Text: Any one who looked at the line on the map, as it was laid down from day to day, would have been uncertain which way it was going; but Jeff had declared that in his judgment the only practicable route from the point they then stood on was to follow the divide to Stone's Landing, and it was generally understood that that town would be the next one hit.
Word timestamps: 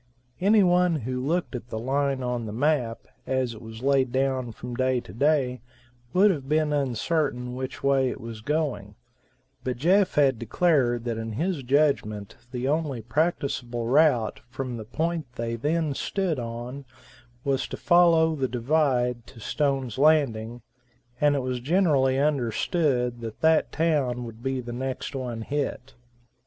Any 0.41 0.63
one 0.63 0.95
who 1.01 1.23
looked 1.23 1.53
at 1.53 1.69
the 1.69 1.77
line 1.77 2.23
on 2.23 2.47
the 2.47 2.51
map, 2.51 3.01
as 3.27 3.53
it 3.53 3.61
was 3.61 3.83
laid 3.83 4.11
down 4.11 4.51
from 4.51 4.73
day 4.73 4.99
to 4.99 5.13
day, 5.13 5.61
would 6.11 6.31
have 6.31 6.49
been 6.49 6.73
uncertain 6.73 7.55
which 7.55 7.83
way 7.83 8.09
it 8.09 8.19
was 8.19 8.41
going; 8.41 8.95
but 9.63 9.77
Jeff 9.77 10.15
had 10.15 10.39
declared 10.39 11.03
that 11.03 11.19
in 11.19 11.33
his 11.33 11.61
judgment 11.61 12.35
the 12.51 12.67
only 12.67 13.03
practicable 13.03 13.85
route 13.85 14.39
from 14.49 14.75
the 14.77 14.85
point 14.85 15.27
they 15.35 15.55
then 15.55 15.93
stood 15.93 16.39
on 16.39 16.83
was 17.43 17.67
to 17.67 17.77
follow 17.77 18.33
the 18.33 18.47
divide 18.47 19.27
to 19.27 19.39
Stone's 19.39 19.99
Landing, 19.99 20.63
and 21.21 21.35
it 21.35 21.43
was 21.43 21.59
generally 21.59 22.17
understood 22.17 23.21
that 23.21 23.41
that 23.41 23.71
town 23.71 24.23
would 24.25 24.41
be 24.41 24.61
the 24.61 24.73
next 24.73 25.13
one 25.15 25.43
hit. 25.43 25.93